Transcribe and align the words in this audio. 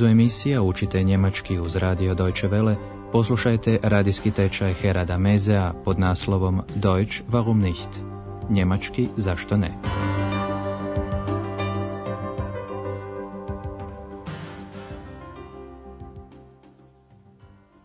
nizu 0.00 0.10
emisija 0.10 0.62
učite 0.62 1.02
njemački 1.02 1.58
uz 1.58 1.76
radio 1.76 2.14
Deutsche 2.14 2.48
Welle, 2.48 2.76
poslušajte 3.12 3.78
radijski 3.82 4.30
tečaj 4.30 4.72
Herada 4.72 5.18
Mezea 5.18 5.72
pod 5.84 5.98
naslovom 5.98 6.62
Deutsch 6.74 7.22
warum 7.28 7.60
nicht? 7.60 7.88
Njemački 8.50 9.08
zašto 9.16 9.56
ne? 9.56 9.70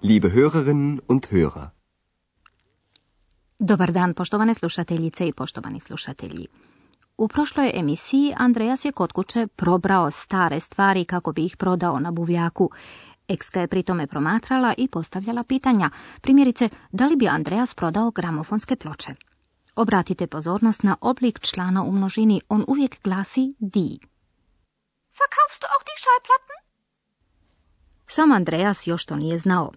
Liebe 0.04 0.30
Hörerinnen 0.30 1.00
und 1.08 1.28
Hörer. 1.32 1.68
Dobar 3.60 3.92
dan, 3.92 4.14
poštovane 4.14 4.54
slušateljice 4.54 5.28
i 5.28 5.34
poštovani 5.34 5.80
slušatelji. 5.80 6.48
U 7.18 7.28
prošloj 7.28 7.72
emisiji 7.74 8.34
Andreas 8.38 8.86
je 8.86 8.92
kod 8.92 9.12
kuće 9.12 9.48
probrao 9.48 10.12
stare 10.12 10.60
stvari 10.60 11.04
kako 11.06 11.32
bi 11.32 11.46
ih 11.46 11.58
prodao 11.58 12.00
na 12.00 12.12
buvljaku. 12.12 12.70
Ekska 13.28 13.62
je 13.62 13.68
pritome 13.68 14.08
promatrala 14.08 14.74
i 14.78 14.88
postavljala 14.88 15.44
pitanja. 15.44 15.90
Primjerice, 16.22 16.70
da 16.92 17.08
li 17.08 17.16
bi 17.16 17.28
Andreas 17.28 17.76
prodao 17.76 18.12
gramofonske 18.12 18.76
ploče? 18.76 19.16
Obratite 19.76 20.28
pozornost 20.28 20.84
na 20.84 20.98
oblik 21.02 21.40
člana 21.40 21.84
u 21.84 21.92
množini. 21.92 22.42
On 22.50 22.66
uvijek 22.68 23.04
glasi 23.04 23.56
di. 23.60 24.00
Verkaufst 25.20 25.62
du 25.62 25.68
auch 25.74 25.84
die 25.88 26.00
Schallplatten? 26.04 26.60
Sam 28.08 28.32
Andreas 28.32 28.88
još 28.88 29.06
to 29.06 29.16
nije 29.16 29.40
znao. 29.40 29.72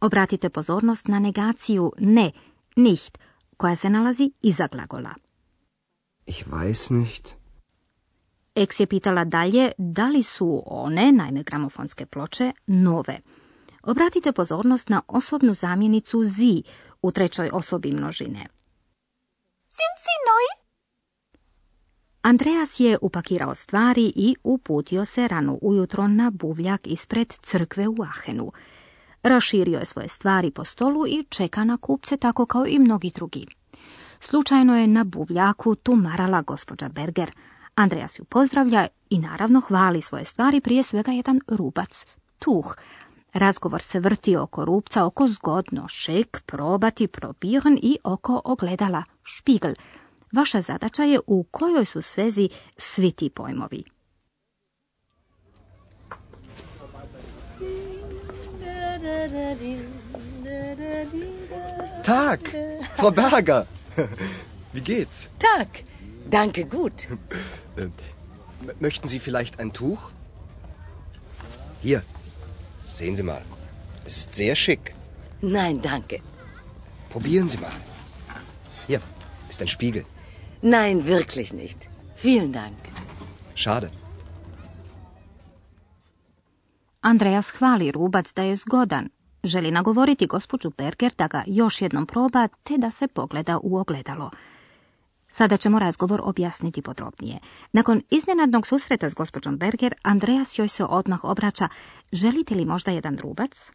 Obratite 0.00 0.50
pozornost 0.50 1.08
na 1.08 1.18
negaciju 1.18 1.92
ne, 1.98 2.32
nicht, 2.76 3.18
koja 3.56 3.76
se 3.76 3.90
nalazi 3.90 4.32
iza 4.42 4.68
glagola. 4.72 5.23
Ich 6.26 6.46
weiß 6.46 6.90
nicht. 6.90 7.34
Eks 8.54 8.80
je 8.80 8.86
pitala 8.86 9.24
dalje 9.24 9.72
da 9.78 10.08
li 10.08 10.22
su 10.22 10.62
one, 10.66 11.12
naime 11.12 11.42
gramofonske 11.42 12.06
ploče, 12.06 12.52
nove. 12.66 13.18
Obratite 13.82 14.32
pozornost 14.32 14.88
na 14.88 15.02
osobnu 15.08 15.54
zamjenicu 15.54 16.24
zi 16.24 16.62
u 17.02 17.10
trećoj 17.10 17.50
osobi 17.52 17.92
množine. 17.92 18.46
Sind 19.68 19.96
sie 20.04 20.18
neu? 20.26 20.64
Andreas 22.22 22.80
je 22.80 22.98
upakirao 23.02 23.54
stvari 23.54 24.12
i 24.16 24.34
uputio 24.44 25.04
se 25.04 25.28
rano 25.28 25.58
ujutro 25.62 26.08
na 26.08 26.30
buvljak 26.30 26.86
ispred 26.86 27.32
crkve 27.32 27.88
u 27.88 27.96
Ahenu. 28.02 28.52
Raširio 29.22 29.78
je 29.78 29.86
svoje 29.86 30.08
stvari 30.08 30.50
po 30.50 30.64
stolu 30.64 31.06
i 31.06 31.24
čeka 31.28 31.64
na 31.64 31.76
kupce 31.76 32.16
tako 32.16 32.46
kao 32.46 32.66
i 32.66 32.78
mnogi 32.78 33.10
drugi. 33.14 33.46
Slučajno 34.26 34.76
je 34.76 34.86
na 34.86 35.04
buvljaku 35.04 35.74
tumarala 35.74 36.42
gospođa 36.42 36.88
Berger. 36.88 37.30
Andreas 37.74 38.18
ju 38.18 38.24
pozdravlja 38.24 38.86
i 39.10 39.18
naravno 39.18 39.60
hvali 39.60 40.02
svoje 40.02 40.24
stvari, 40.24 40.60
prije 40.60 40.82
svega 40.82 41.12
jedan 41.12 41.40
rubac, 41.48 42.06
tuh. 42.38 42.76
Razgovor 43.32 43.82
se 43.82 44.00
vrti 44.00 44.36
oko 44.36 44.64
rupca, 44.64 45.04
oko 45.04 45.28
zgodno, 45.28 45.88
šek, 45.88 46.42
probati, 46.46 47.06
probiran 47.06 47.78
i 47.82 47.98
oko 48.04 48.40
ogledala, 48.44 49.02
špigl. 49.22 49.72
Vaša 50.32 50.60
zadaća 50.60 51.02
je 51.02 51.20
u 51.26 51.42
kojoj 51.42 51.84
su 51.84 52.02
svezi 52.02 52.48
svi 52.76 53.10
ti 53.10 53.30
pojmovi. 53.30 53.82
Tag, 62.04 62.38
Frau 62.96 63.10
Berger. 63.10 63.83
Wie 64.72 64.80
geht's? 64.80 65.30
Tag. 65.38 65.84
Danke, 66.30 66.64
gut. 66.66 67.08
Äh, 67.76 67.82
m- 67.82 67.92
möchten 68.78 69.08
Sie 69.08 69.18
vielleicht 69.18 69.58
ein 69.58 69.72
Tuch? 69.72 70.02
Hier, 71.82 72.02
sehen 72.92 73.16
Sie 73.16 73.24
mal. 73.24 73.42
Es 74.04 74.18
ist 74.18 74.34
sehr 74.34 74.54
schick. 74.54 74.94
Nein, 75.40 75.82
danke. 75.82 76.20
Probieren 77.10 77.48
Sie 77.48 77.58
mal. 77.58 77.72
Hier 78.86 79.00
ist 79.48 79.60
ein 79.60 79.66
Spiegel. 79.68 80.04
Nein, 80.62 81.04
wirklich 81.04 81.52
nicht. 81.52 81.88
Vielen 82.14 82.52
Dank. 82.52 82.78
Schade. 83.56 83.90
Andreas 87.00 87.50
hvali 87.58 87.90
rubac 87.90 88.34
da 88.34 88.42
je 88.42 88.56
zgodan. 88.56 89.10
Želi 89.44 89.70
nagovoriti 89.70 90.26
gospođu 90.26 90.70
Berger 90.70 91.12
da 91.18 91.26
ga 91.26 91.44
još 91.46 91.82
jednom 91.82 92.06
proba 92.06 92.48
te 92.62 92.78
da 92.78 92.90
se 92.90 93.08
pogleda 93.08 93.58
u 93.62 93.76
ogledalo. 93.76 94.30
Sada 95.28 95.56
ćemo 95.56 95.78
razgovor 95.78 96.20
objasniti 96.24 96.82
podrobnije. 96.82 97.38
Nakon 97.72 98.02
iznenadnog 98.10 98.66
susreta 98.66 99.10
s 99.10 99.14
gospođom 99.14 99.56
Berger, 99.56 99.94
Andreas 100.02 100.58
joj 100.58 100.68
se 100.68 100.84
odmah 100.84 101.24
obraća. 101.24 101.68
Želite 102.12 102.54
li 102.54 102.64
možda 102.64 102.90
jedan 102.90 103.18
rubac? 103.18 103.70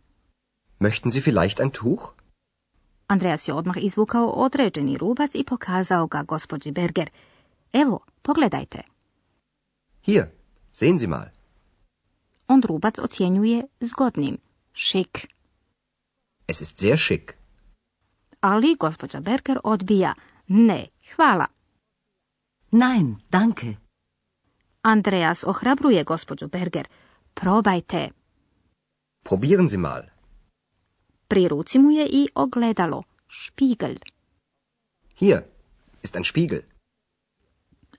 Möchten 0.79 1.11
Sie 1.11 1.21
vielleicht 1.21 1.59
ein 1.59 1.69
Tuch? 1.69 2.03
Andreas 3.07 3.47
je 3.47 3.53
odmah 3.53 3.75
izvukao 3.79 4.27
određeni 4.27 4.97
rubac 4.97 5.31
i 5.35 5.43
pokazao 5.43 6.07
ga 6.07 6.23
gospođi 6.23 6.71
Berger. 6.71 7.09
Evo, 7.73 7.99
pogledajte. 8.21 8.81
Hier, 10.05 10.25
sehen 10.73 10.99
Sie 10.99 11.07
mal. 11.07 11.25
On 12.47 12.61
rubac 12.61 12.99
ocjenjuje 12.99 13.67
zgodnim, 13.79 14.37
šik. 14.73 15.27
Es 16.51 16.61
ist 16.61 16.79
sehr 16.79 16.97
schick. 16.97 17.33
Ali 18.41 18.75
gospođa 18.79 19.19
Berger 19.19 19.59
odbija. 19.63 20.13
Ne, 20.47 20.87
hvala. 21.15 21.45
Nein, 22.71 23.15
danke. 23.31 23.75
Andreas 24.81 25.43
ohrabruje 25.43 26.03
gospođu 26.03 26.47
Berger. 26.47 26.87
Probajte. 27.33 28.09
Probieren 29.23 29.69
Sie 29.69 29.77
mal. 29.77 30.01
Pri 31.27 31.47
ruci 31.47 31.79
mu 31.79 31.91
je 31.91 32.05
i 32.05 32.27
ogledalo, 32.35 33.03
špigel. 33.27 33.95
Hier 35.19 35.41
ist 36.03 36.15
ein 36.15 36.23
Spiegel. 36.23 36.61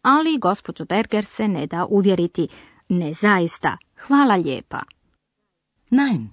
Ali 0.02 0.38
gospođu 0.38 0.84
Berger 0.84 1.24
se 1.24 1.48
ne 1.48 1.66
da 1.66 1.86
uvjeriti. 1.86 2.48
Ne 2.88 3.14
zaista, 3.14 3.76
hvala 4.06 4.36
lijepa. 4.36 4.82
Nein, 5.90 6.30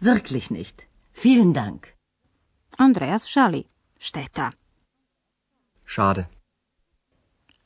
wirklich 0.00 0.50
nicht. 0.50 0.87
Vielen 1.22 1.52
Dank. 1.52 1.86
Andreas 2.78 3.26
šali. 3.26 3.64
Šteta. 3.98 4.50
Schade. 5.86 6.26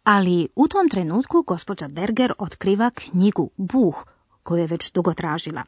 Ali 0.04 0.48
u 0.56 0.68
tom 0.68 0.88
trenutku 0.88 1.42
gospođa 1.42 1.88
Berger 1.88 2.32
otkriva 2.38 2.90
knjigu 2.90 3.50
Buh, 3.56 4.04
koju 4.42 4.60
je 4.60 4.66
već 4.66 4.92
dugo 4.92 5.14
tražila. 5.14 5.64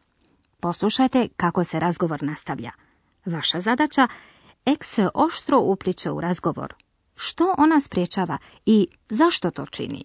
Poslušajte 0.60 1.28
kako 1.36 1.64
se 1.64 1.80
razgovor 1.80 2.22
nastavlja. 2.22 2.70
Vaša 3.26 3.60
zadaća, 3.60 4.08
Ek 4.64 4.84
se 4.84 5.08
oštro 5.14 5.60
upliče 5.60 6.10
u 6.10 6.20
razgovor. 6.20 6.74
Što 7.14 7.54
ona 7.58 7.80
spriječava 7.80 8.38
i 8.66 8.88
zašto 9.08 9.50
to 9.50 9.66
čini? 9.66 10.04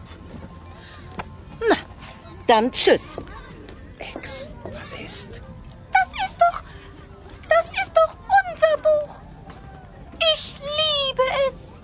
Dann 2.51 2.69
tschüss. 2.71 3.17
Ex, 3.99 4.49
was 4.63 4.91
ist? 5.05 5.41
Das 5.97 6.09
ist 6.25 6.37
doch. 6.45 6.57
Das 7.53 7.65
ist 7.81 7.93
doch 7.99 8.13
unser 8.41 8.73
Buch. 8.87 9.13
Ich 10.33 10.55
liebe 10.59 11.23
es. 11.47 11.81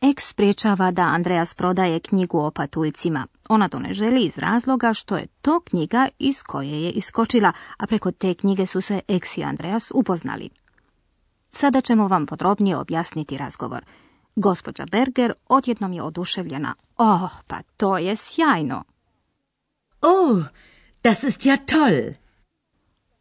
Eks 0.00 0.28
spriječava 0.28 0.90
da 0.90 1.02
Andreas 1.02 1.54
prodaje 1.54 2.00
knjigu 2.00 2.38
o 2.38 2.50
patuljcima. 2.50 3.26
Ona 3.48 3.68
to 3.68 3.78
ne 3.78 3.92
želi 3.92 4.24
iz 4.24 4.38
razloga 4.38 4.94
što 4.94 5.16
je 5.16 5.26
to 5.42 5.60
knjiga 5.60 6.08
iz 6.18 6.42
koje 6.42 6.82
je 6.82 6.90
iskočila, 6.90 7.52
a 7.78 7.86
preko 7.86 8.10
te 8.10 8.34
knjige 8.34 8.66
su 8.66 8.80
se 8.80 9.00
Eks 9.08 9.38
i 9.38 9.44
Andreas 9.44 9.90
upoznali. 9.94 10.50
Sada 11.52 11.80
ćemo 11.80 12.08
vam 12.08 12.26
podrobnije 12.26 12.76
objasniti 12.76 13.38
razgovor. 13.38 13.84
Gospođa 14.40 14.84
Berger 14.90 15.32
odjednom 15.48 15.92
je 15.92 16.02
oduševljena. 16.02 16.74
Oh, 16.96 17.30
pa 17.46 17.62
to 17.76 17.98
je 17.98 18.16
sjajno. 18.16 18.84
Oh, 20.00 20.44
das 21.02 21.22
ist 21.22 21.46
ja 21.46 21.56
toll. 21.56 22.14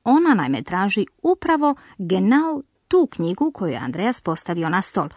Ona 0.04 0.34
naime 0.34 0.62
traži 0.62 1.06
upravo 1.24 1.76
genau 1.98 2.64
tu 2.88 3.08
knjigu 3.08 3.52
koju 3.52 3.72
je 3.72 3.78
Andreas 3.78 4.22
postavio 4.22 4.70
na 4.70 4.82
stol. 4.82 5.10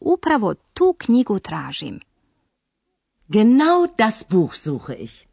Upravo 0.00 0.54
tu 0.54 0.94
knjigu 0.98 1.38
tražim. 1.38 2.00
Genau 3.28 3.86
das 3.98 4.24
Buch 4.28 4.56
suche 4.56 4.94
ich. 4.94 5.26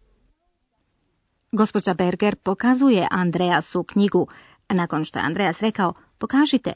Gospođa 1.52 1.94
Berger 1.94 2.36
pokazuje 2.36 3.08
Andreasu 3.12 3.84
knjigu. 3.84 4.28
Nakon 4.70 5.06
što 5.06 5.20
je 5.20 5.26
Andreas 5.26 5.60
rekao, 5.62 5.94
pokažite. 6.18 6.74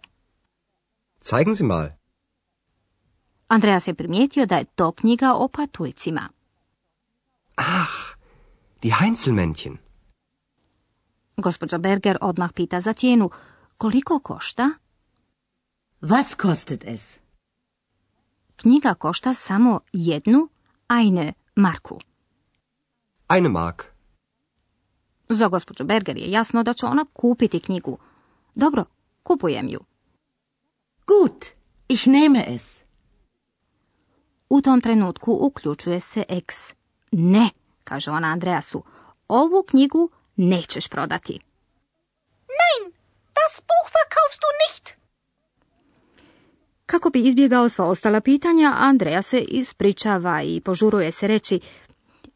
Zeigen 1.21 1.55
Sie 1.55 1.67
mal. 1.67 2.02
Andreas 3.47 3.87
je 3.87 3.93
primijetio 3.93 4.45
da 4.45 4.55
je 4.57 4.65
to 4.65 4.91
knjiga 4.91 5.33
o 5.33 5.47
patuljcima. 5.47 6.29
Ach, 7.55 8.17
die 8.81 8.91
Heinzelmännchen. 8.99 9.77
Gospođa 11.37 11.77
Berger 11.77 12.17
odmah 12.21 12.51
pita 12.53 12.81
za 12.81 12.93
cijenu. 12.93 13.29
Koliko 13.77 14.19
košta? 14.19 14.69
Was 16.01 16.35
kostet 16.35 16.83
es? 16.83 17.19
Knjiga 18.55 18.93
košta 18.93 19.33
samo 19.33 19.79
jednu, 19.93 20.49
eine 20.89 21.33
marku. 21.55 21.99
Eine 23.29 23.49
Mark. 23.49 23.83
Za 25.29 25.47
gospođu 25.47 25.83
Berger 25.83 26.17
je 26.17 26.31
jasno 26.31 26.63
da 26.63 26.73
će 26.73 26.85
ona 26.85 27.05
kupiti 27.13 27.59
knjigu. 27.59 27.97
Dobro, 28.55 28.85
kupujem 29.23 29.67
ju. 29.69 29.79
Gut, 31.07 31.45
ich 31.87 32.07
nehme 32.07 32.45
es. 32.47 32.82
U 34.53 34.61
tom 34.61 34.81
trenutku 34.81 35.37
uključuje 35.41 35.99
se 35.99 36.23
ex. 36.29 36.73
Ne, 37.11 37.49
kaže 37.83 38.11
ona 38.11 38.27
Andreasu, 38.27 38.83
ovu 39.27 39.63
knjigu 39.69 40.09
nećeš 40.35 40.87
prodati. 40.87 41.39
Nein, 42.59 42.93
das 43.37 43.61
Buch 43.67 43.89
verkaufst 43.97 44.41
du 44.41 44.49
nicht. 44.63 44.97
Kako 46.85 47.09
bi 47.09 47.27
izbjegao 47.27 47.69
sva 47.69 47.85
ostala 47.85 48.21
pitanja, 48.21 48.73
Andreja 48.77 49.21
se 49.21 49.39
ispričava 49.39 50.41
i 50.41 50.61
požuruje 50.61 51.11
se 51.11 51.27
reći 51.27 51.59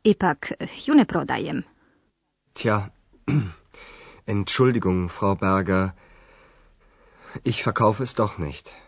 ipak 0.04 0.52
ju 0.86 0.96
ne 0.96 1.06
prodajem. 1.06 1.64
Tja, 2.54 2.90
Entschuldigung, 4.34 5.12
Frau 5.12 5.36
Berger. 5.36 5.90
Ich 7.44 7.68
verkaufe 7.68 8.04
es 8.04 8.16
doch 8.16 8.40
nicht. 8.40 8.87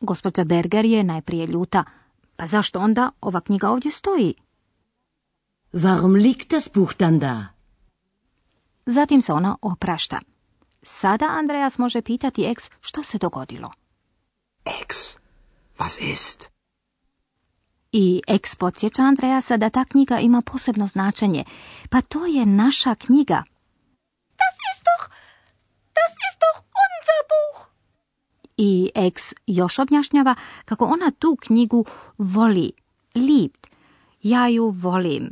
Gospođa 0.00 0.44
Berger 0.44 0.84
je 0.84 1.04
najprije 1.04 1.46
ljuta. 1.46 1.84
Pa 2.36 2.46
zašto 2.46 2.80
onda 2.80 3.10
ova 3.20 3.40
knjiga 3.40 3.70
ovdje 3.70 3.90
stoji? 3.90 4.34
Warum 5.72 6.22
liegt 6.22 6.50
das 6.50 6.68
Buch 6.74 6.96
dann 6.98 7.18
da? 7.18 7.46
Zatim 8.86 9.22
se 9.22 9.32
ona 9.32 9.56
oprašta. 9.62 10.20
Sada 10.82 11.26
Andreas 11.26 11.78
može 11.78 12.02
pitati 12.02 12.44
ex 12.46 12.70
što 12.80 13.02
se 13.02 13.18
dogodilo. 13.18 13.70
Ex, 14.64 14.96
was 15.78 16.12
ist? 16.12 16.50
I 17.92 18.22
ex 18.28 18.56
podsjeća 18.56 19.02
Andreasa 19.02 19.56
da 19.56 19.70
ta 19.70 19.84
knjiga 19.84 20.18
ima 20.18 20.42
posebno 20.42 20.86
značenje. 20.86 21.44
Pa 21.90 22.00
to 22.00 22.26
je 22.26 22.46
naša 22.46 22.94
knjiga. 22.94 23.42
Das 24.42 24.56
ist 24.72 24.84
doch, 24.90 25.08
das 25.98 26.12
ist 26.26 26.38
doch 26.44 26.58
unser 26.84 27.20
Buch. 27.32 27.73
I 28.56 28.90
ex 28.94 29.32
još 29.46 29.78
objašnjava 29.78 30.34
kako 30.64 30.84
ona 30.84 31.10
tu 31.18 31.36
knjigu 31.40 31.84
voli. 32.18 32.72
Liebt. 33.14 33.66
Ja 34.22 34.48
ju 34.48 34.68
volim. 34.68 35.24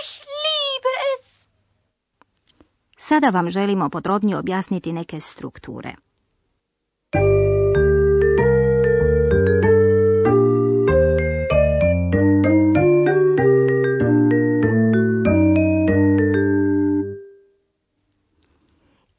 Ich 0.00 0.20
liebe 0.44 0.92
es. 1.14 1.48
Sada 2.98 3.30
vam 3.30 3.50
želimo 3.50 3.90
podrobnije 3.90 4.36
objasniti 4.38 4.92
neke 4.92 5.20
strukture. 5.20 5.94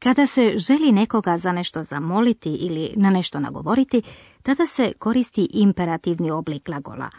Kada 0.06 0.26
se 0.26 0.52
želi 0.56 0.92
nekoga 0.92 1.38
za 1.38 1.52
nešto 1.52 1.82
zamoliti 1.82 2.50
ili 2.50 2.92
na 2.96 3.10
nešto 3.10 3.40
nagovoriti, 3.40 4.02
tada 4.42 4.66
se 4.66 4.92
koristi 4.98 5.48
imperativni 5.52 6.30
oblik 6.30 6.64
glagola. 6.64 7.10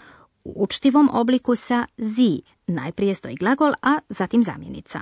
U 0.44 0.54
učtivom 0.64 1.10
obliku 1.14 1.56
sa 1.56 1.86
zi, 1.98 2.42
najprije 2.68 3.16
stoji 3.16 3.36
glagol, 3.36 3.74
a 3.82 4.00
zatim 4.10 4.44
zamjenica. 4.44 5.02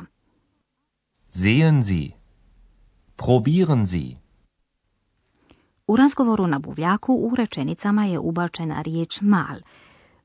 Sehen 1.30 1.84
Sie. 1.84 2.12
Probieren 3.16 3.88
Sie. 3.88 4.16
U 5.88 5.96
razgovoru 5.96 6.48
na 6.48 6.60
buvljaku 6.60 7.14
u 7.14 7.36
rečenicama 7.36 8.06
je 8.06 8.20
ubačena 8.20 8.82
riječ 8.82 9.22
mal. 9.22 9.58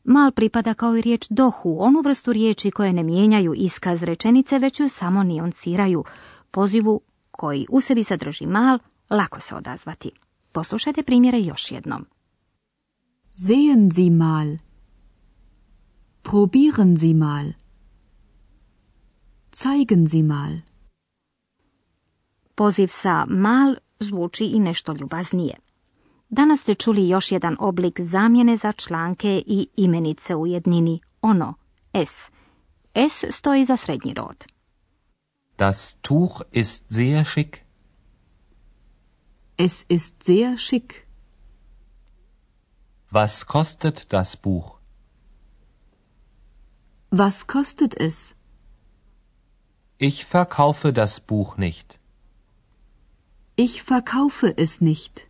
Mal 0.04 0.30
pripada 0.30 0.74
kao 0.74 0.96
i 0.96 1.02
riječ 1.02 1.26
dohu, 1.30 1.76
onu 1.80 2.00
vrstu 2.00 2.32
riječi 2.32 2.70
koje 2.70 2.92
ne 2.92 3.02
mijenjaju 3.02 3.54
iskaz 3.56 4.02
rečenice, 4.02 4.58
već 4.58 4.80
ju 4.80 4.88
samo 4.88 5.22
nijanciraju. 5.22 6.04
Pozivu 6.50 7.00
koji 7.40 7.66
u 7.70 7.80
sebi 7.80 8.04
sadrži 8.04 8.46
mal, 8.46 8.78
lako 9.10 9.40
se 9.40 9.54
odazvati. 9.54 10.10
Poslušajte 10.52 11.02
primjere 11.02 11.40
još 11.40 11.72
jednom. 11.72 12.06
Sehen 13.32 13.90
Sie 13.90 14.10
mal. 14.10 14.56
Probieren 16.22 16.98
Sie 16.98 17.14
mal. 17.14 17.46
Zeigen 19.52 20.08
Sie 20.08 20.22
mal. 20.22 20.52
Poziv 22.54 22.88
sa 22.88 23.26
mal 23.28 23.74
zvuči 24.00 24.44
i 24.44 24.58
nešto 24.58 24.92
ljubaznije. 24.92 25.54
Danas 26.28 26.60
ste 26.60 26.74
čuli 26.74 27.08
još 27.08 27.32
jedan 27.32 27.56
oblik 27.58 28.00
zamjene 28.00 28.56
za 28.56 28.72
članke 28.72 29.42
i 29.46 29.68
imenice 29.76 30.36
u 30.36 30.46
jednini 30.46 31.00
ono, 31.20 31.54
s. 31.94 32.30
S 32.94 33.24
stoji 33.30 33.64
za 33.64 33.76
srednji 33.76 34.14
rod. 34.14 34.59
Das 35.60 36.00
Tuch 36.00 36.40
ist 36.52 36.86
sehr 36.88 37.26
schick. 37.26 37.66
Es 39.58 39.82
ist 39.82 40.24
sehr 40.24 40.56
schick. 40.56 41.06
Was 43.10 43.44
kostet 43.44 44.10
das 44.14 44.38
Buch? 44.38 44.78
Was 47.10 47.46
kostet 47.46 47.94
es? 47.94 48.36
Ich 49.98 50.24
verkaufe 50.24 50.94
das 50.94 51.20
Buch 51.20 51.58
nicht. 51.58 51.98
Ich 53.56 53.82
verkaufe 53.82 54.56
es 54.56 54.80
nicht. 54.80 55.28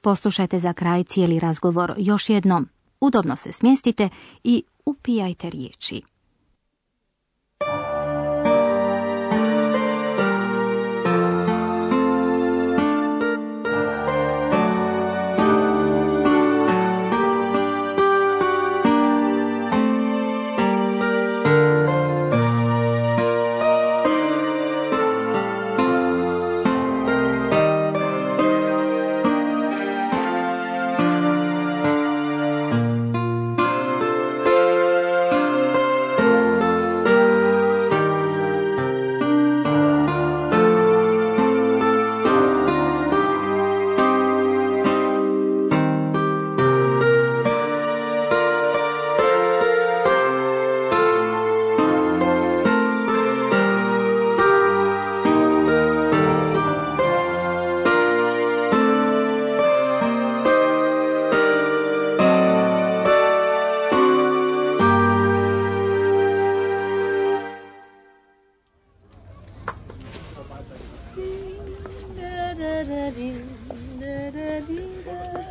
Poslušajte 0.00 0.60
za 0.60 0.72
kraj 0.72 1.04
cijeli 1.04 1.40
razgovor 1.40 1.94
još 1.96 2.28
jednom. 2.28 2.68
Udobno 3.00 3.36
se 3.36 3.52
smjestite 3.52 4.08
i 4.44 4.62
upijajte 4.84 5.50
riječi. 5.50 6.02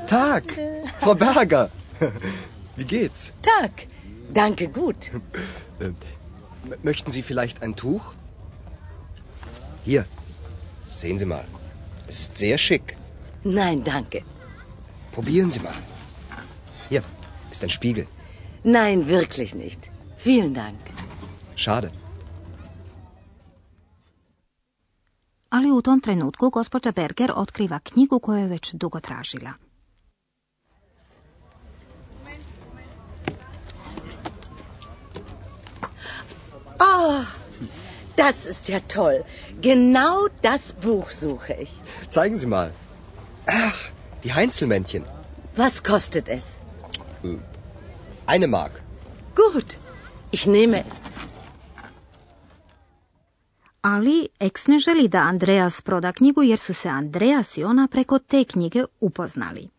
Tag, 0.09 0.43
Frau 1.01 1.13
Berger. 1.13 1.69
Wie 2.77 2.85
geht's? 2.85 3.31
Tag. 3.43 3.73
Danke 4.33 4.67
gut. 4.67 5.11
Möchten 6.83 7.11
Sie 7.11 7.21
vielleicht 7.21 7.61
ein 7.61 7.75
Tuch? 7.75 8.05
Hier, 9.83 10.05
sehen 10.95 11.19
Sie 11.19 11.25
mal. 11.25 11.45
Es 12.07 12.21
ist 12.21 12.37
sehr 12.37 12.57
schick. 12.57 12.97
Nein, 13.43 13.83
danke. 13.83 14.23
Probieren 15.11 15.51
Sie 15.51 15.59
mal. 15.59 15.79
Hier 16.89 17.03
ist 17.51 17.63
ein 17.63 17.69
Spiegel. 17.69 18.07
Nein, 18.63 19.07
wirklich 19.07 19.55
nicht. 19.55 19.91
Vielen 20.17 20.53
Dank. 20.53 20.79
Schade. 21.55 21.91
Ali 25.49 25.71
u 25.71 25.81
tom 25.81 26.01
trenutku 26.01 26.49
gospođa 26.49 26.91
Berger 26.91 27.31
otkriva 27.35 27.79
knjigu 27.79 28.19
koju 28.19 28.39
je 28.39 28.47
već 28.47 28.73
dugo 28.73 28.99
tražila. 28.99 29.68
Oh, 36.79 37.21
das 38.15 38.45
ist 38.45 38.69
ja 38.69 38.79
toll. 38.87 39.23
Genau 39.61 40.27
das 40.41 40.73
Buch 40.73 41.11
suche 41.11 41.53
ich. 41.53 41.81
Zeigen 42.09 42.35
Sie 42.35 42.47
mal. 42.47 42.71
Ach, 43.45 43.79
die 44.23 44.33
Heinzelmännchen. 44.33 45.03
Was 45.55 45.83
kostet 45.83 46.29
es? 46.29 46.59
Eine 48.25 48.47
Mark. 48.47 48.81
Gut, 49.35 49.77
ich 50.31 50.47
nehme 50.47 50.85
es. 50.87 50.95
Ali 53.81 54.29
Eks 54.39 54.67
ne 54.67 54.79
želi 54.79 55.07
da 55.07 55.19
Andreas 55.19 55.81
proda 55.81 56.11
knjigu 56.11 56.41
jer 56.41 56.59
su 56.59 56.73
se 56.73 56.89
Andreas 56.89 57.57
i 57.57 57.63
ona 57.63 57.87
preko 57.87 58.19
te 58.19 58.43
knjige 58.43 58.85
upoznali. 58.99 59.69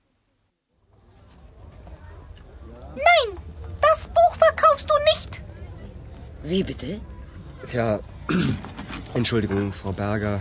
Nein, 2.97 3.38
das 3.83 4.09
Buch 4.09 4.37
verkaufst 4.38 4.88
du 4.88 4.95
nicht. 5.14 5.50
Wie 6.43 6.63
bitte? 6.65 7.01
Tja, 7.67 8.01
Entschuldigung, 9.15 9.73
Frau 9.73 9.93
Berger. 9.93 10.41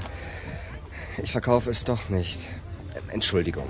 Ich 1.17 1.31
verkaufe 1.31 1.69
es 1.69 1.83
doch 1.83 2.09
nicht. 2.09 2.47
Entschuldigung. 3.09 3.67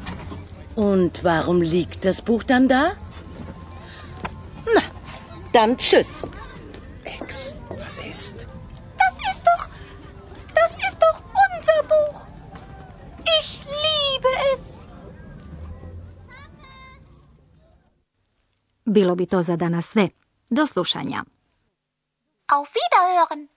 Und 0.76 1.24
warum 1.24 1.62
liegt 1.62 2.06
das 2.06 2.22
Buch 2.22 2.44
dann 2.44 2.68
da? 2.68 2.92
Na, 4.76 4.82
dann 5.54 5.78
tschüss. 5.78 6.24
Ex, 7.04 7.56
was 7.70 7.98
ist? 7.98 8.48
Das 8.98 9.16
ist 9.32 9.44
doch. 9.46 9.68
Das 10.54 10.72
ist 10.88 11.00
doch 11.00 11.22
unser 11.48 11.84
Buch. 11.88 12.28
Ich 13.40 13.60
liebe 13.66 14.32
es. 14.54 14.88
Bilo 18.86 19.16
bi 19.16 19.28
to 19.28 19.44
za 19.44 19.56
danas 19.56 19.86
sve. 19.92 20.10
Do 20.50 20.68
slušanja. 20.68 21.24
Auf 22.52 22.74
Wiederhören. 22.74 23.48